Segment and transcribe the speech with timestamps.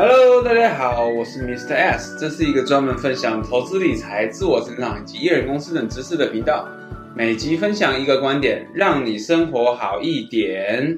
[0.00, 1.74] Hello，大家好，我是 Mr.
[1.74, 6.68] S，这是一个专门分享投资理财、自我成长以及艺人公司等知识的频道。
[7.16, 10.96] 每集分享一个观点，让你生活好一点。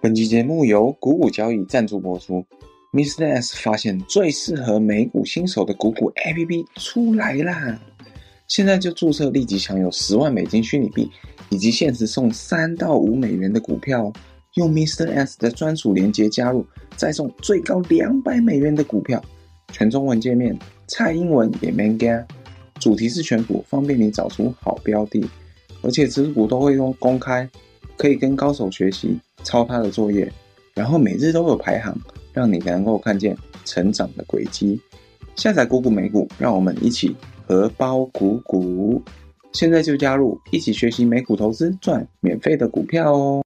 [0.00, 2.44] 本期节目由股股交易赞助播出。
[2.92, 3.24] Mr.
[3.32, 7.78] S 发现最适合美股新手的股股 APP 出来啦！
[8.48, 11.08] 现在就注册，立即享有十万美金虚拟币，
[11.48, 14.12] 以及限时送三到五美元的股票。
[14.54, 15.12] 用 Mr.
[15.12, 19.22] S 的专属链接加入，再送最高两百美元的股票。
[19.72, 22.26] 全中文界面，蔡英文也没加。
[22.80, 25.24] 主题是选股，方便你找出好标的，
[25.82, 27.48] 而且持股都会用公开，
[27.96, 30.32] 可以跟高手学习抄他的作业，
[30.74, 31.96] 然后每日都有排行，
[32.32, 34.80] 让你能够看见成长的轨迹。
[35.36, 37.14] 下载股股美股，让我们一起
[37.46, 39.02] 荷包鼓鼓。
[39.52, 43.42] 现在就加入，一起学习美股投资，赚免费的股票哦。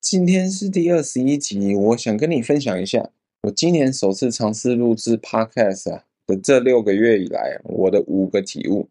[0.00, 3.10] 今天是第二十一集，我想跟你分享一下，
[3.42, 8.88] 我今年首次尝试录制 Podcast 啊的这六个月以来，我的五个体悟，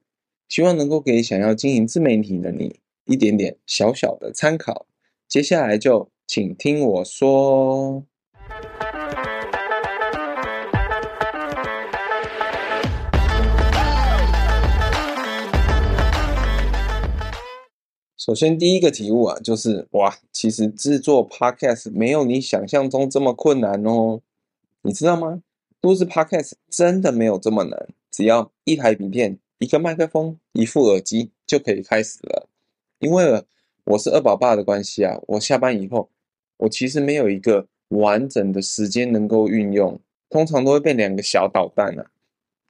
[0.47, 4.85] 希望能够给想要经营自媒体的你一点点小小的参考。
[5.27, 8.05] 接下来就请听我说。
[18.19, 24.19] 首先，第一个体悟啊，就是哇，其实制作 Podcast 没有你想象中这么困难哦。
[24.81, 25.41] 你知道吗？
[25.79, 32.49] 录制 Podcast 真的没有这么难，只要一台笔电、一个麦克风、一副耳机就可以开始了。
[32.99, 33.41] 因为
[33.85, 36.09] 我是二宝爸的关系啊，我下班以后，
[36.57, 39.97] 我其实没有一个完整的时间能够运用，
[40.29, 42.11] 通常都会被两个小捣蛋啊。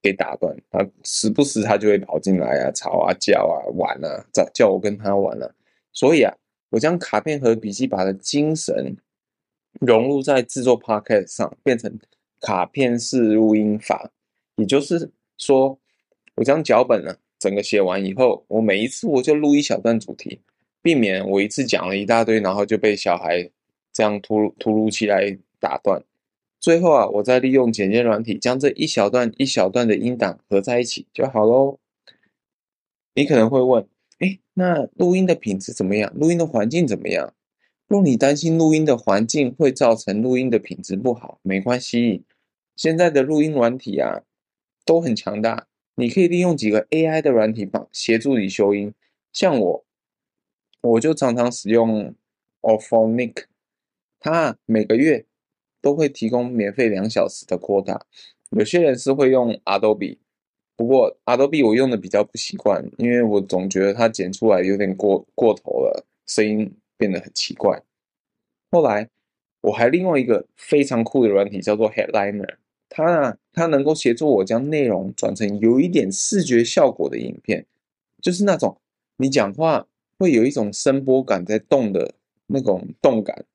[0.01, 5.49] 给打断，他时不时他就会跑进来啊，吵啊，叫啊，玩啊，叫叫我跟他玩啊。
[5.91, 6.33] 所以啊，
[6.69, 8.95] 我将卡片和笔记本的精神
[9.81, 11.99] 融入在制作 Podcast 上，变成
[12.41, 14.09] 卡片式录音法。
[14.55, 15.77] 也就是说，
[16.35, 20.39] 我将脚本呢整个写完以后，我每一次我就录一小段主题，
[20.81, 23.49] 避免我一次讲了一大堆，然后就被小孩
[23.91, 26.01] 这样突突如其来打断。
[26.59, 31.79] 最后啊，我再利用剪接软体将这一小段一小段的音档合在一起就好喽。
[33.15, 33.87] 你可能会问，
[34.19, 36.13] 诶，那录音的品质怎么样？
[36.15, 37.33] 录音的环境怎么样？
[37.87, 42.23] 若你担心录音的环境会造成录音的品质不好，没关系，
[42.75, 44.21] 现在的录音软体啊
[44.85, 48.93] 都很强大，你可以利用几个 AI 的软体帮协助你修音。
[49.31, 49.85] 像我，
[50.81, 52.13] 我就常常使用
[52.61, 53.45] Auphonic，
[54.19, 55.25] 它每个月。
[55.81, 57.99] 都会提供免费两小时的 quota，
[58.51, 60.17] 有些人是会用 Adobe，
[60.75, 67.81] 不过 Adobe 我用的比较不习惯，因为我总觉得它剪出来有点过过头了，声音变得很奇怪。
[68.71, 69.09] 后来
[69.61, 72.57] 我还另外一个非常酷的软体叫做 Headliner，
[72.89, 77.65] 它呢，它能够协助我将内容转成有一点视觉效果的影片，
[78.21, 78.79] 就是那种
[79.17, 82.13] 你讲话会有一种声波感在动的
[82.47, 83.45] 那种动感。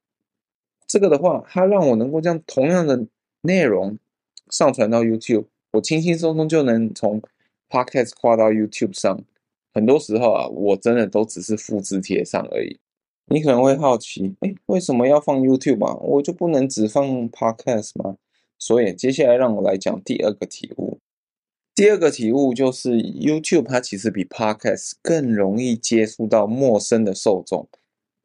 [0.95, 3.05] 这个的话，它让我能够将同样的
[3.41, 3.99] 内容
[4.49, 7.21] 上传到 YouTube，我轻轻松松就能从
[7.69, 9.21] Podcast 跨到 YouTube 上。
[9.73, 12.79] 很多时候啊，我真的都只是复制贴上而已。
[13.27, 15.97] 你可能会好奇，哎，为什么要放 YouTube 啊？
[15.97, 18.17] 我就不能只放 Podcast 吗？
[18.57, 21.01] 所以接下来让我来讲第二个体悟。
[21.75, 27.67] 第二个体悟就是 YouTube 它其实比 Podcast 更容易接触到陌生的受众。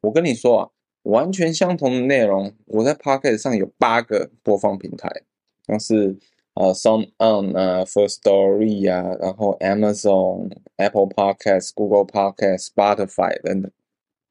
[0.02, 0.70] 我跟你说啊。
[1.02, 5.10] 完全相同的内容，我在 Podcast 上有八个播放平台，
[5.66, 6.18] 像是
[6.54, 13.72] 呃 SoundOn 啊、First Story 啊，然后 Amazon、Apple Podcast、Google Podcast、Spotify 等等。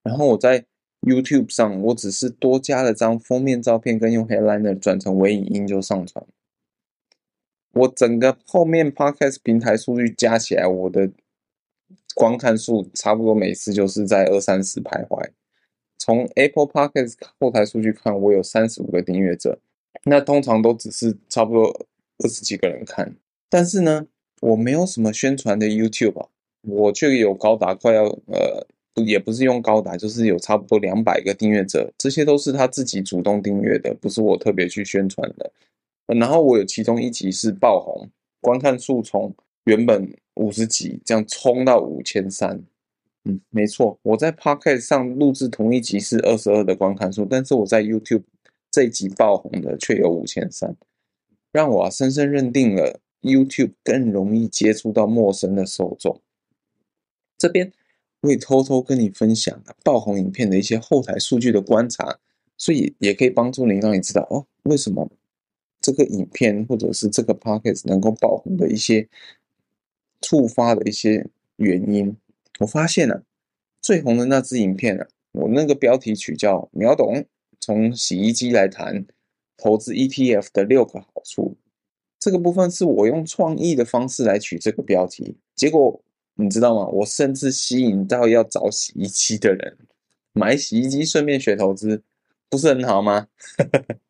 [0.04, 0.66] 然后我在
[1.02, 6.26] YouTube 上，我只是多加了张封面照片，跟用 Headliner 转成微影音就上传。
[7.74, 11.12] 我整个后面 Podcast 平台数据加起来，我的
[12.16, 15.30] 观看数差不多每次就是在二三十徘徊。
[16.00, 19.60] 从 Apple Podcast 后台数据看，我有三十五个订阅者，
[20.06, 21.86] 那通常都只是差不多
[22.24, 23.16] 二十几个人看。
[23.50, 24.08] 但是呢，
[24.42, 26.30] 我没有什么宣传的 YouTube 啊，
[26.62, 28.66] 我却有高达快要呃，
[28.96, 35.52] 也不是用高达，就是有差不多两百个订阅者，这些都是他自己主动订阅的，不是我特别去宣传的。
[36.08, 38.10] 然后我有其中一集是爆红，
[38.40, 39.36] 观看数从
[39.66, 42.64] 原本五十几这样冲到五千三。
[43.26, 48.24] 嗯，没错，我在 Podcast 上录制同一集是二十二的观看数，但是我在 YouTube
[48.72, 50.76] 这一集爆红的却有五千三，
[51.52, 56.22] 让我啊深深认定了 YouTube 更容易接触到陌生的受众。
[57.38, 57.74] 这边
[58.22, 62.20] 我也偷偷跟你分享爆红影片的一些后台数据的观察，
[62.58, 65.12] 所以也可以帮助你，让你知道哦，为什么
[65.82, 69.10] 这个影片或者是这个 podcast 能够爆红的一些
[70.22, 71.28] 触发的一些
[71.58, 72.16] 原因。
[72.60, 73.24] 我发现啊，
[73.82, 77.26] 最红的那支影片啊，我那个标题曲叫“秒懂”，
[77.60, 79.06] 从洗衣机来谈
[79.58, 81.58] 投资 ETF 的六个好处。
[82.20, 86.02] 这个部分是我用创意的方式来取这个标题，结果
[86.36, 86.86] 你知道吗？
[86.88, 89.78] 我甚至吸引到要找洗衣机的人
[90.34, 92.04] 买洗衣机，顺便学投资，
[92.50, 93.28] 不是很好吗？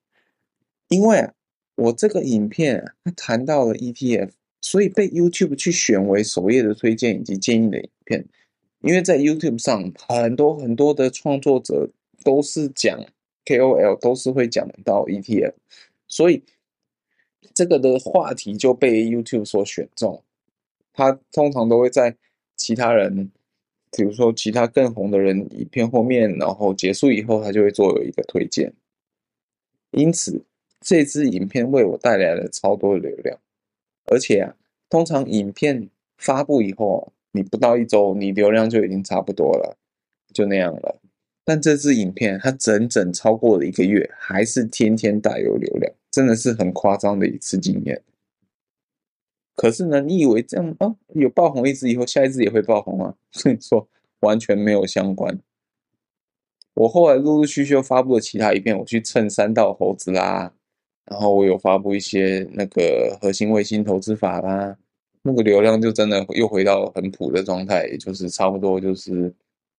[0.90, 1.30] 因为，
[1.76, 8.26] 我这个影片啊，它谈到了 ETF，所以被 YouTube 去选为首页的推荐以及建议的影片。
[8.82, 11.90] 因为在 YouTube 上，很多很多的创作者
[12.24, 13.06] 都是讲
[13.46, 15.54] KOL，都是会讲到 ETF，
[16.08, 16.44] 所以。
[17.52, 20.24] 这个的话题就被 YouTube 所选中，
[20.94, 22.16] 他通常都会在
[22.56, 23.32] 其他人，
[23.92, 28.72] 比如说其他更红的人影片后面，然后结束以后，他就会做有一个推荐。
[29.92, 30.46] 因此，
[30.80, 33.38] 这支影片为我带来了超多的流量，
[34.06, 34.56] 而且啊，
[34.90, 39.78] 通常影片发布以后，你不到一周，你流量就已经差不多了，
[40.34, 41.00] 就那样了。
[41.46, 45.94] 但这支影片它整整超过了一个月，还是天天大有流量。
[46.12, 48.02] 真的是很夸张的一次经验。
[49.56, 53.16] 可是呢，你以为这样啊，有爆红一支以后，下一支也会爆红啊？
[53.32, 53.88] 所以说
[54.22, 55.40] 完全没有相关。
[56.74, 60.54] 我后来陆陆续续又发布了其他影片，我去蹭山道猴子啦，
[61.06, 64.78] 然后我有发布一些那个核心卫星投资法啦，
[65.22, 69.34] 那个流量就真的又回到很普的状态，就是差不多就是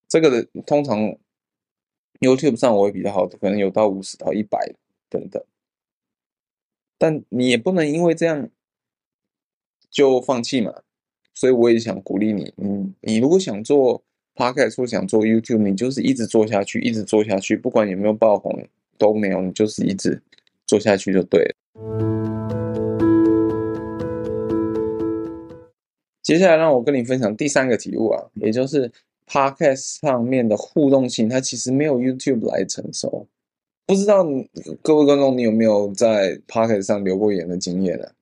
[0.08, 0.46] 这个的。
[0.66, 1.16] 通常
[2.20, 4.58] YouTube 上我会比较好，可能有到五十到一百
[5.08, 5.42] 等等。
[6.98, 8.50] 但你也不能因为这样
[9.90, 10.82] 就放弃嘛，
[11.32, 14.02] 所以我也想鼓励你，你你如果想做
[14.34, 20.20] Podcast 或想做 YouTube，你就是一直做下去，一直做下去，不管有没有爆红都没有，你就是一直
[20.66, 22.29] 做下去就对了。
[26.30, 28.88] 接下来让我跟你分享第三个题目啊，也就是
[29.26, 33.26] Podcast 上面的互动性，它其实没有 YouTube 来成熟。
[33.84, 34.24] 不知道
[34.80, 38.12] 各位观众，你有没有在 Podcast 上留过言的经验呢？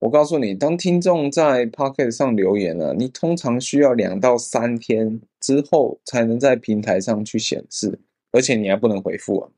[0.00, 7.98] 我告诉你，当听众在 Podcast 上留言呢，你通常需要两到三天之后才能在平台上去显示，
[8.32, 9.48] 而且你还不能回复啊。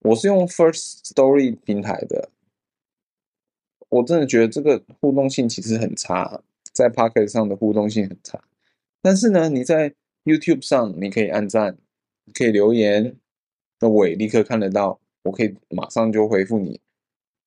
[0.00, 2.30] 我是用 First Story 平台的，
[3.88, 8.42] 我真的觉得这个互动性其实很差，在 Pocket 上的互动性很差。
[9.00, 11.78] 但是呢，你在 YouTube 上你可以按赞，
[12.34, 13.16] 可以留言。
[13.80, 16.80] 那我也立刻看得到，我可以马上就回复你，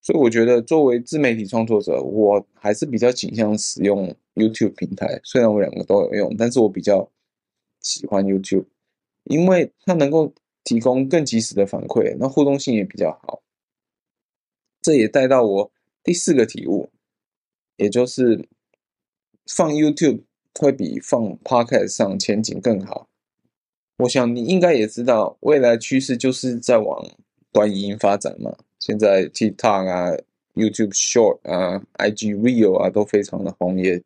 [0.02, 5.20] 所以我觉得作为自媒体创作者，我还是比较倾向使用 YouTube 平台。
[5.24, 7.10] 虽然我两个都有用，但是我比较
[7.80, 8.66] 喜欢 YouTube，
[9.24, 10.34] 因为它能够
[10.66, 13.42] 提供更及时的反馈，那互动性也比较好。
[14.82, 15.72] 这也带到我
[16.04, 16.90] 第四个体悟，
[17.78, 18.46] 也就是
[19.46, 20.22] 放 YouTube
[20.60, 23.08] 会比放 Podcast 上前景更好。
[23.98, 27.06] 我想你应该也知道，未来趋势就是在往
[27.52, 28.56] 短影音发展嘛。
[28.80, 30.12] 现在 TikTok 啊、
[30.54, 34.04] YouTube Short 啊、IG Reel 啊都非常的红，也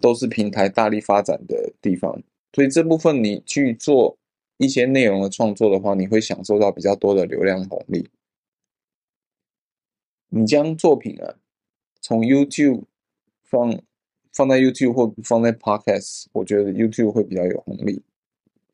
[0.00, 2.22] 都是平台大力发展的地方。
[2.52, 4.18] 所以这部分你去做
[4.56, 8.08] 一些内容的创作的话，你会享受到比较多的流量红利。
[10.30, 11.36] 你将作品啊
[12.00, 12.84] 从 YouTube
[13.42, 13.80] 放
[14.32, 18.02] 放在 YouTube 或放在 Podcast，我觉得 YouTube 会比较有红利。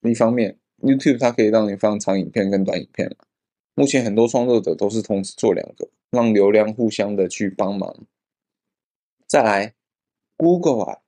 [0.02, 3.14] 一方面，YouTube 它可以让你放长影片跟短影片。
[3.74, 8.06] 目前很多创作者都是同时做两个，让流量互相的去帮忙。
[9.26, 9.74] 再来
[10.36, 10.98] ，Google 啊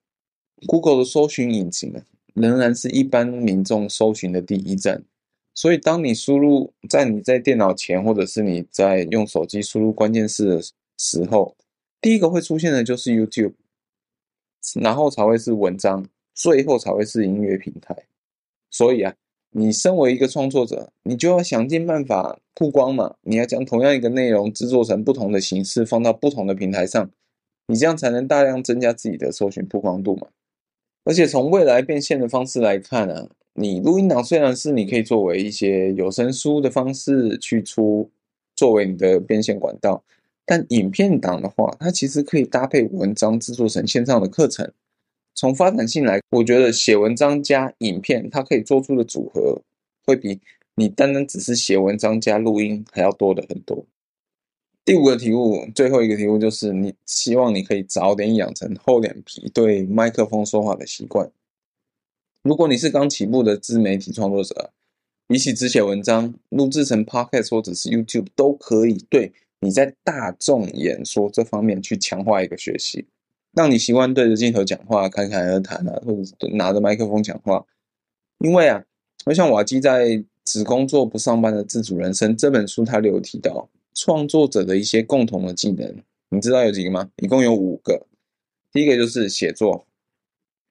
[0.67, 2.03] ，Google 的搜寻引擎啊，
[2.35, 5.05] 仍然是一般民众搜寻的第一站。
[5.55, 10.63] 所以，当你输入在你在电脑前，或者是你在用手机输入关键字的
[10.99, 11.57] 时候，
[12.01, 13.55] 第一个会出现的就是 YouTube，
[14.81, 17.97] 然后才会是文章，最后才会是音乐平台。
[18.71, 19.15] 所以啊，
[19.51, 23.15] 你身为一个创作者，你就要想尽办法曝光嘛。
[23.23, 27.11] 你要将同样一个内容制作成不同的形式，放到不同的平台上，
[27.67, 30.29] 你这样才能大量增加自己的搜寻曝光度嘛。
[31.05, 38.11] 而且从未来变现的方式来看啊，你录音档虽然是你可以作为一些有声书的方式去出，
[38.55, 40.05] 作为你的变现管道，
[40.49, 44.73] 但影片档的话，它其实可以搭配文章制作成线上的课程。
[45.35, 49.61] 从发展性来，我觉得写文章加影片，它可以做出的组合，
[50.07, 50.41] 会比
[50.77, 53.85] 你单单只是写文章加录音还要多的很多。
[54.87, 61.31] 第五个题目，最后一个题目就是，你希望你可以早点养成厚脸皮对麦克风说话的习惯。
[62.43, 64.71] 如果你是刚起步的自媒体创作者，
[65.27, 73.07] 比起只写文章，录制成 Podcast 或者是 YouTube 都可以对你在大众演说这方面去强化一个学习，
[73.53, 77.67] 让你习惯对着镜头讲话，侃侃而谈啊，或者拿着麦克风讲话。
[78.39, 78.85] 因为啊，
[79.27, 80.07] 我想瓦基在
[80.45, 87.11] 《只工作不上班的自主人生》这本书，他里有提到创作者的一些共同的技能，你知道有几个吗？
[87.17, 88.07] 一共有五个。
[88.71, 89.87] 第一个就是写作，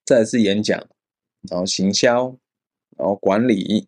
[0.05, 0.87] 再是演讲，
[1.49, 2.37] 然后行销，
[2.95, 3.87] 然后管理，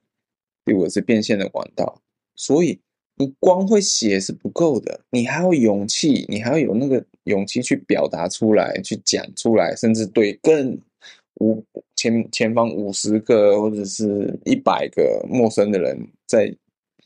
[0.65, 2.01] 第五个是变现的管道。
[2.35, 2.81] 所以
[3.19, 10.79] 你光会写是不够的，你还要勇气，你还要有那个勇气去表达出来，去讲出来，甚至对更
[11.41, 11.63] 五
[11.95, 16.55] 前前方五十个或者是一百个陌生的人在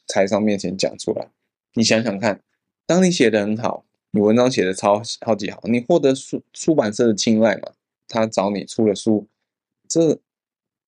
[0.08, 1.28] 台上面前讲出来。
[1.74, 2.40] 你想想看，
[2.86, 3.84] 当你写的很好。
[4.16, 7.72] 你文章写的超超级好，你获得出出版社的青睐嘛？
[8.08, 9.28] 他找你出了书，
[9.90, 10.20] 这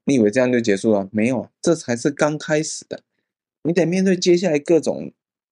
[0.04, 1.10] 你以为这样就结束了？
[1.12, 3.02] 没有，这才是刚开始的。
[3.66, 5.12] 你得面对接下来各种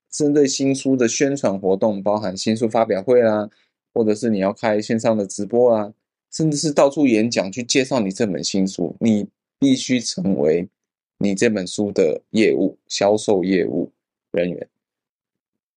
[0.10, 3.50] 针对新书的宣传活动，包含新书发表会啦，
[3.94, 5.94] 或者是你要开线上的直播啊，
[6.32, 8.96] 甚至是到处演讲去介绍你这本新书。
[9.00, 9.28] 你
[9.60, 10.70] 必须成为
[11.18, 13.92] 你这本书的业务销售业务
[14.32, 14.70] 人员。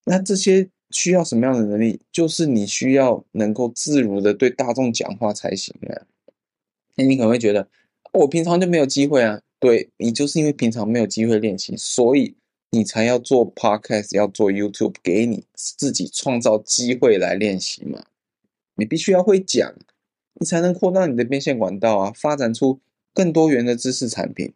[0.05, 0.69] 那这些。
[0.93, 2.00] 需要什么样的能力？
[2.12, 6.07] 就是你需要能够自如的对大众讲话才行啊。
[6.95, 7.69] 那你可能会觉得，
[8.12, 9.43] 我平常就没有机会啊。
[9.58, 12.36] 对，你就是因为平常没有机会练习，所以
[12.70, 18.04] 你才要做 Podcast，要做 YouTube，给你自己创造机会来练习嘛。
[18.75, 19.75] 你必须要会讲，
[20.34, 22.80] 你才能扩大你的变现管道啊，发展出
[23.14, 24.52] 更多元的知识产品。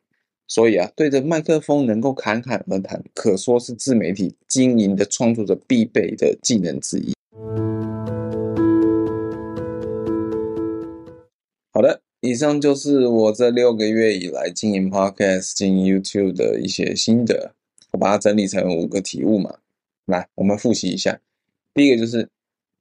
[0.46, 7.14] 所以啊，对着麦克风能够侃侃而谈，可说是自媒体经营的创作者必备的技能之一。
[11.72, 17.54] 好的，以上就是我这六个月以来经营 Podcast、经营 YouTube 的一些心得，
[17.92, 19.58] 我把它整理成五个体悟嘛。
[20.04, 21.18] 来，我们复习一下。
[21.72, 22.28] 第一个就是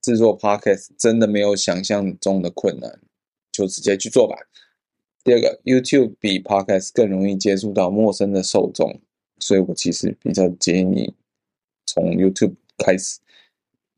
[0.01, 2.99] 制作 Podcast 真的没有想象中的困难，
[3.51, 4.35] 就直接去做吧。
[5.23, 8.99] 第二个，YouTube 比 Podcast 更容易接触到陌生的受众，
[9.39, 11.13] 所以我其实比较建议你
[11.85, 13.19] 从 YouTube 开始。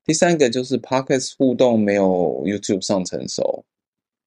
[0.06, 3.66] 第三个就是 Podcast 互动没有 YouTube 上成熟，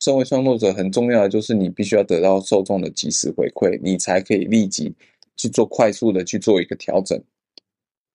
[0.01, 4.95] 身为创作者很重要的就是你必须要得到受众的即时回馈，你才可以立即
[5.37, 7.23] 去做快速的去做一个调整，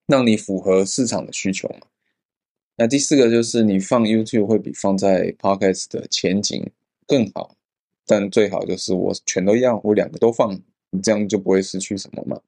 [0.05, 1.87] 让你符合市场的需求嘛。
[2.75, 6.71] 那第四个就是你放 YouTube 会比放在 Podcast 的前景
[7.07, 7.55] 更好。
[8.05, 10.59] 但最好就是我全都要，我两个都放，
[10.89, 12.41] 你这样就不会失去什么嘛。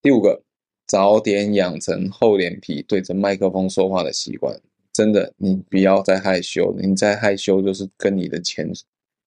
[0.00, 0.42] 第五个，
[0.86, 4.58] 早点养成厚脸皮对着麦克风说话的习惯。
[4.96, 8.66] 真的，你不要再害羞，你再害羞就是跟你的钱，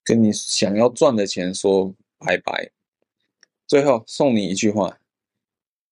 [0.03, 2.71] 跟你想要赚的钱说拜拜。
[3.67, 4.97] 最后送你一句话：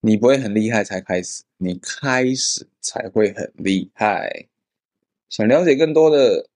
[0.02, 4.48] 你不会很厉害才开始，你开始才会很厉害。
[5.30, 6.48] 想了解更多的。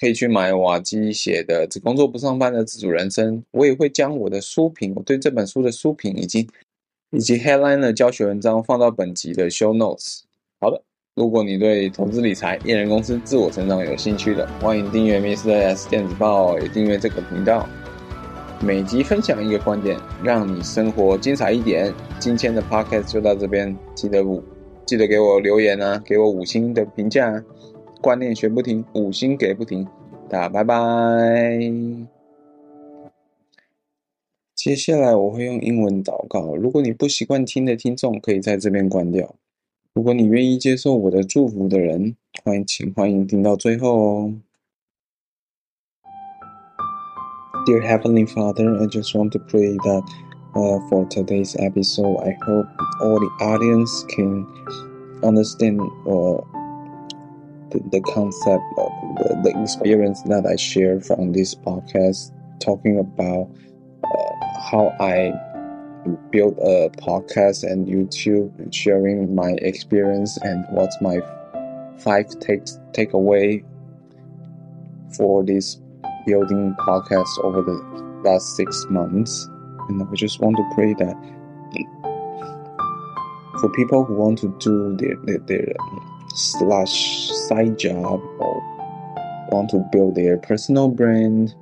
[0.00, 6.48] 可以去买瓦基写的《只工作不上班的自主人生》，我也会将我的书评，我对这本书的书评以及
[7.10, 10.20] 以及 headline 的教学文章放到本集的 show notes。
[10.60, 10.84] 好的，
[11.18, 15.52] 如果你对投资理财、一人公司、自我成长有兴趣的，欢迎订阅 Mr.
[15.52, 17.68] S 电子报，也订阅这个频道。
[18.62, 21.92] 每集分享一个观点，让你生活精彩一点。
[22.20, 24.40] 今天的 podcast 就到这边，记得五
[24.86, 27.42] 记得给我留言啊，给我五星的评价。
[28.00, 29.84] 观念学不停，五星给不停，
[30.28, 30.76] 大家拜拜。
[34.54, 39.34] 接下来我会用英文祷告，如果你不习惯听的听众，可以在这边关掉。
[39.97, 44.33] 如果你愿意接受我的祝福的人，欢迎请欢迎听到最后哦。
[47.65, 50.03] Dear Heavenly Father, I just want to pray that,
[50.53, 52.67] uh, for today's episode, I hope
[53.01, 54.45] all the audience can
[55.21, 56.41] understand, uh,
[57.69, 63.47] the, the concept of the, the experience that I share from this podcast, talking about
[64.03, 65.31] uh, how I
[66.30, 71.20] built a podcast and YouTube, sharing my experience and what's my
[71.98, 73.64] five takes takeaway
[75.16, 75.80] for this
[76.26, 77.76] building podcast over the
[78.24, 79.48] last six months.
[79.88, 81.16] And I just want to pray that
[83.60, 85.74] for people who want to do their their, their
[86.34, 88.60] slash side job or
[89.50, 91.54] want to build their personal brand.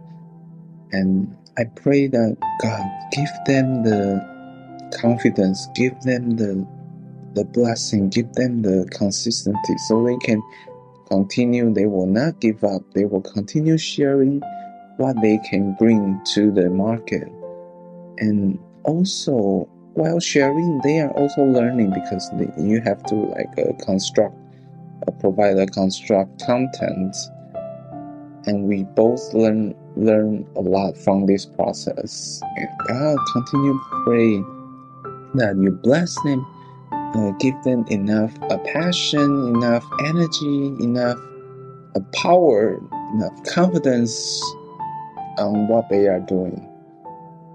[0.92, 4.20] And I pray that God give them the
[5.00, 6.66] confidence, give them the
[7.34, 10.42] the blessing, give them the consistency so they can
[11.08, 11.72] continue.
[11.72, 12.82] They will not give up.
[12.94, 14.40] They will continue sharing
[14.96, 17.28] what they can bring to the market.
[18.18, 23.72] And also, while sharing, they are also learning because they, you have to like uh,
[23.84, 24.34] construct
[25.06, 27.16] uh, provider construct content,
[28.46, 32.40] and we both learn learn a lot from this process.
[32.56, 34.44] And God continue praying
[35.34, 36.46] that you bless them,
[36.92, 41.18] uh, give them enough uh, passion, enough energy, enough
[41.94, 42.80] uh, power,
[43.14, 44.40] enough confidence
[45.38, 46.66] on what they are doing,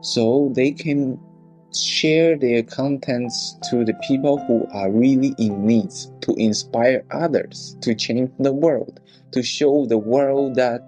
[0.01, 1.19] so they can
[1.73, 7.95] share their contents to the people who are really in need to inspire others to
[7.95, 8.99] change the world
[9.31, 10.81] to show the world that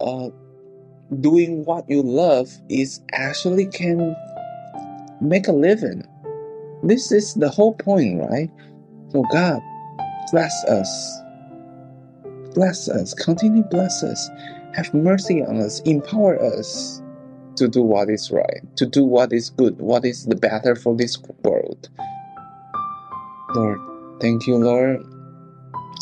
[0.00, 0.28] uh,
[1.20, 4.14] doing what you love is actually can
[5.20, 6.06] make a living.
[6.82, 8.50] This is the whole point right?
[9.10, 9.60] So god
[10.30, 11.22] bless us.
[12.54, 13.14] Bless us.
[13.14, 14.30] Continue bless us.
[14.74, 15.80] Have mercy on us.
[15.80, 17.02] Empower us
[17.56, 20.94] to do what is right, to do what is good, what is the better for
[20.96, 21.88] this world.
[23.54, 23.80] Lord,
[24.20, 25.04] thank you, Lord.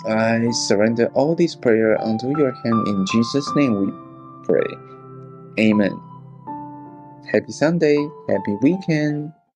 [0.07, 2.87] I surrender all this prayer unto your hand.
[2.89, 3.93] In Jesus' name we
[4.45, 4.96] pray.
[5.61, 6.01] Amen.
[7.33, 7.97] Happy Sunday,
[8.29, 9.33] happy weekend.